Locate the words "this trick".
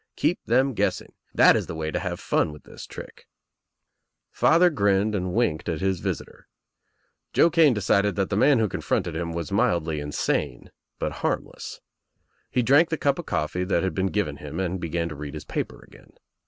2.63-3.27